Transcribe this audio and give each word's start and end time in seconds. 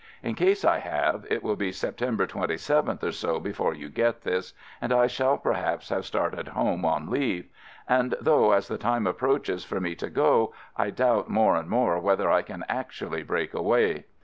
In 0.23 0.33
case 0.33 0.65
I 0.65 0.79
have, 0.79 1.27
it 1.29 1.43
will 1.43 1.55
be 1.55 1.71
Septem 1.71 2.17
ber 2.17 2.25
27th 2.25 3.03
or 3.03 3.11
so 3.11 3.39
before 3.39 3.75
you 3.75 3.87
get 3.87 4.21
this, 4.23 4.55
and 4.81 4.91
I 4.91 5.05
shall 5.05 5.37
perhaps 5.37 5.89
have 5.89 6.07
started 6.07 6.47
home 6.47 6.83
on 6.85 7.11
leave; 7.11 7.45
though 8.19 8.51
as 8.51 8.67
the 8.67 8.79
time 8.79 9.05
approaches 9.05 9.63
for 9.63 9.79
me 9.79 9.93
to 9.97 10.09
go, 10.09 10.55
I 10.75 10.89
doubt 10.89 11.29
more 11.29 11.55
and 11.55 11.69
more 11.69 11.99
whether 11.99 12.31
I 12.31 12.41
can 12.41 12.65
actually 12.67 13.21
break 13.21 13.53
away! 13.53 14.05